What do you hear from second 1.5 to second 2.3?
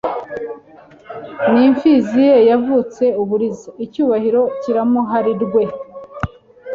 ni impfizi